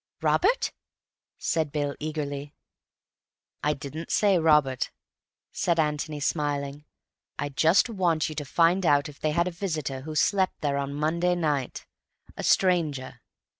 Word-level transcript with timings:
"Robert?" 0.23 0.71
said 1.37 1.71
Bill 1.71 1.95
eagerly. 1.99 2.55
"I 3.63 3.75
didn't 3.75 4.09
say 4.09 4.39
Robert," 4.39 4.89
said 5.51 5.79
Antony, 5.79 6.19
smiling. 6.19 6.85
"I 7.37 7.49
just 7.49 7.87
want 7.87 8.27
you 8.27 8.33
to 8.33 8.43
find 8.45 8.83
out 8.83 9.09
if 9.09 9.19
they 9.19 9.29
had 9.29 9.47
a 9.47 9.51
visitor 9.51 10.01
who 10.01 10.15
slept 10.15 10.61
there 10.61 10.79
on 10.79 10.95
Monday 10.95 11.35
night. 11.35 11.85
A 12.35 12.43
stranger. 12.43 13.21